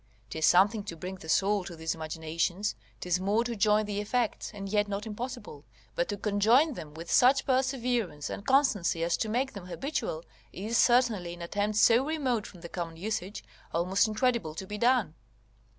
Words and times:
'Tis 0.31 0.47
something 0.47 0.83
to 0.83 0.95
bring 0.97 1.13
the 1.17 1.29
soul 1.29 1.63
to 1.63 1.75
these 1.75 1.93
imaginations; 1.93 2.73
'tis 3.01 3.19
more 3.19 3.43
to 3.43 3.55
join 3.55 3.85
the 3.85 4.01
effects, 4.01 4.49
and 4.51 4.67
yet 4.67 4.87
not 4.87 5.05
impossible; 5.05 5.63
but 5.93 6.07
to 6.09 6.17
conjoin 6.17 6.73
them 6.73 6.95
with 6.95 7.11
such 7.11 7.45
perseverance 7.45 8.27
and 8.27 8.43
constancy 8.47 9.03
as 9.03 9.15
to 9.15 9.29
make 9.29 9.53
them 9.53 9.67
habitual, 9.67 10.25
is 10.51 10.75
certainly, 10.75 11.33
in 11.33 11.41
attempts 11.43 11.81
so 11.81 12.03
remote 12.03 12.47
from 12.47 12.61
the 12.61 12.67
common 12.67 12.97
usage, 12.97 13.43
almost 13.75 14.07
incredible 14.07 14.55
to 14.55 14.65
be 14.65 14.79
done. 14.79 15.13